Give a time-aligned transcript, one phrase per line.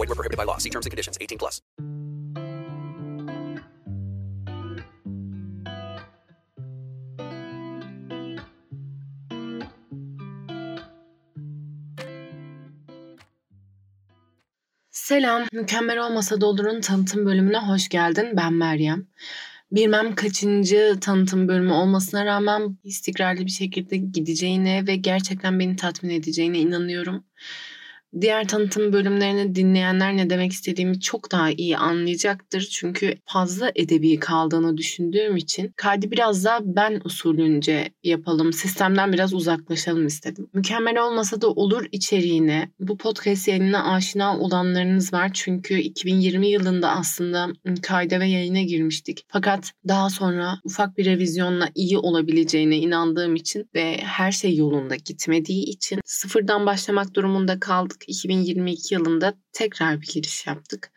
[0.00, 0.56] Void were prohibited by law.
[0.56, 1.18] See terms and conditions.
[1.20, 1.60] 18 plus.
[14.90, 18.28] Selam, Mükemmel Olmasa da Olur'un tanıtım bölümüne hoş geldin.
[18.36, 19.06] Ben Meryem.
[19.72, 26.58] Bilmem kaçıncı tanıtım bölümü olmasına rağmen istikrarlı bir şekilde gideceğine ve gerçekten beni tatmin edeceğine
[26.58, 27.24] inanıyorum.
[28.20, 32.60] Diğer tanıtım bölümlerini dinleyenler ne demek istediğimi çok daha iyi anlayacaktır.
[32.60, 40.06] Çünkü fazla edebi kaldığını düşündüğüm için kaydı biraz daha ben usulünce yapalım, sistemden biraz uzaklaşalım
[40.06, 40.50] istedim.
[40.54, 45.30] Mükemmel olmasa da olur içeriğine, bu podcast yayınına aşina olanlarınız var.
[45.34, 47.48] Çünkü 2020 yılında aslında
[47.82, 49.24] kayda ve yayına girmiştik.
[49.28, 55.64] Fakat daha sonra ufak bir revizyonla iyi olabileceğine inandığım için ve her şey yolunda gitmediği
[55.64, 57.99] için sıfırdan başlamak durumunda kaldık.
[58.06, 60.92] 2022 yılında tekrar bir giriş yaptık.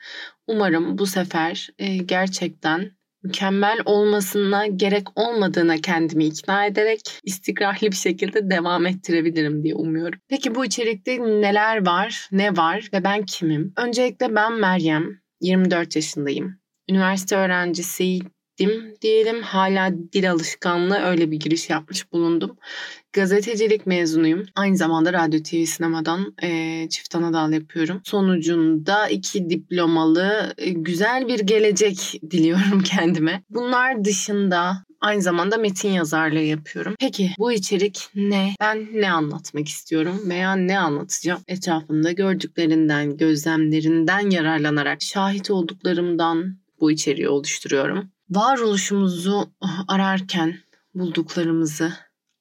[0.48, 2.92] Umarım bu sefer e, gerçekten
[3.23, 10.19] mükemmel olmasına gerek olmadığına kendimi ikna ederek istikrarlı bir şekilde devam ettirebilirim diye umuyorum.
[10.28, 13.74] Peki bu içerikte neler var, ne var ve ben kimim?
[13.78, 16.59] Öncelikle ben Meryem, 24 yaşındayım.
[16.90, 17.38] Üniversite
[18.59, 19.41] öğrencisiydim diyelim.
[19.41, 22.58] Hala dil alışkanlığı öyle bir giriş yapmış bulundum.
[23.14, 24.46] Gazetecilik mezunuyum.
[24.56, 28.02] Aynı zamanda radyo, TV, sinemadan e, çift ana dal yapıyorum.
[28.03, 33.44] Sonucunda iki diplomalı e, güzel bir gelecek diliyorum kendime.
[33.50, 36.96] Bunlar dışında Aynı zamanda metin yazarlığı yapıyorum.
[37.00, 38.56] Peki bu içerik ne?
[38.59, 41.41] Ben ne anlatmak istiyorum veya ne anlatacağım?
[41.47, 48.12] Etrafımda gördüklerinden, gözlemlerinden yararlanarak şahit olduklarımdan bu içeriği oluşturuyorum.
[48.36, 49.54] Varoluşumuzu
[49.88, 50.56] ararken
[50.94, 51.94] bulduklarımızı,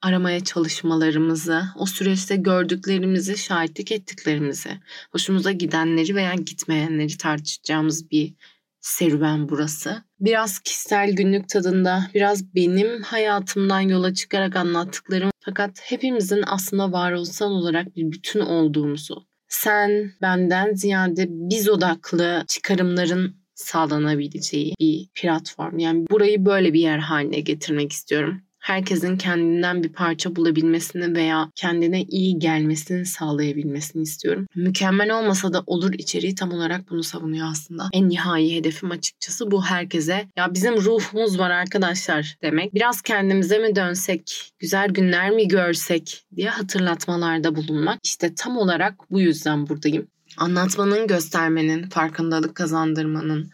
[0.03, 4.71] aramaya çalışmalarımızı, o süreçte gördüklerimizi, şahitlik ettiklerimizi,
[5.11, 8.35] hoşumuza gidenleri veya gitmeyenleri tartışacağımız bir
[8.81, 10.03] serüven burası.
[10.21, 17.97] Biraz kişisel günlük tadında, biraz benim hayatımdan yola çıkarak anlattıklarım fakat hepimizin aslında varoluşsal olarak
[17.97, 25.79] bir bütün olduğumuzu, sen benden ziyade biz odaklı çıkarımların sağlanabileceği bir platform.
[25.79, 32.03] Yani burayı böyle bir yer haline getirmek istiyorum herkesin kendinden bir parça bulabilmesini veya kendine
[32.03, 34.47] iyi gelmesini sağlayabilmesini istiyorum.
[34.55, 37.89] Mükemmel olmasa da olur içeriği tam olarak bunu savunuyor aslında.
[37.93, 40.27] En nihai hedefim açıkçası bu herkese.
[40.37, 42.75] Ya bizim ruhumuz var arkadaşlar demek.
[42.75, 47.99] Biraz kendimize mi dönsek, güzel günler mi görsek diye hatırlatmalarda bulunmak.
[48.05, 50.07] İşte tam olarak bu yüzden buradayım.
[50.37, 53.51] Anlatmanın, göstermenin, farkındalık kazandırmanın,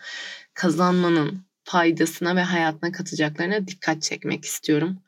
[0.55, 4.99] kazanmanın, faydasına ve hayatına katacaklarına dikkat çekmek istiyorum.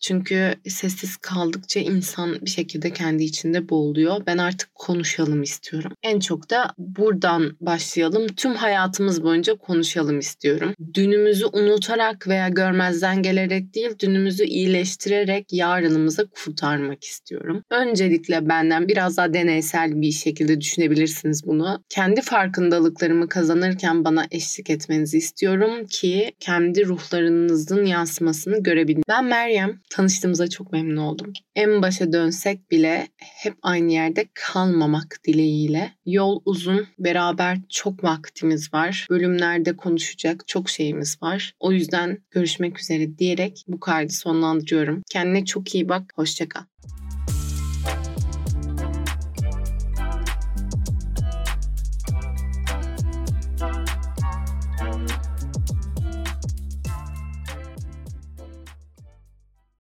[0.00, 4.26] Çünkü sessiz kaldıkça insan bir şekilde kendi içinde boğuluyor.
[4.26, 5.92] Ben artık konuşalım istiyorum.
[6.02, 8.26] En çok da buradan başlayalım.
[8.26, 10.74] Tüm hayatımız boyunca konuşalım istiyorum.
[10.94, 17.62] Dünümüzü unutarak veya görmezden gelerek değil, dünümüzü iyileştirerek yarınımıza kurtarmak istiyorum.
[17.70, 21.84] Öncelikle benden biraz daha deneysel bir şekilde düşünebilirsiniz bunu.
[21.88, 29.02] Kendi farkındalıklarımı kazanırken bana eşlik etmenizi istiyorum ki kendi ruhlarınızın yansımasını görebilin.
[29.08, 29.80] Ben Meryem.
[29.90, 31.32] Tanıştığımıza çok memnun oldum.
[31.54, 35.92] En başa dönsek bile hep aynı yerde kalmamak dileğiyle.
[36.06, 39.06] Yol uzun, beraber çok vaktimiz var.
[39.10, 41.54] Bölümlerde konuşacak çok şeyimiz var.
[41.60, 45.02] O yüzden görüşmek üzere diyerek bu kaydı sonlandırıyorum.
[45.10, 46.62] Kendine çok iyi bak, hoşçakal.